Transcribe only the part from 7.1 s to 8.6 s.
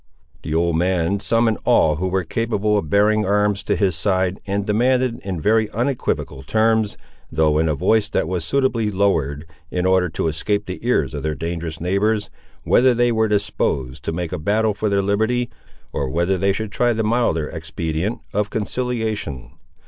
though in a voice that was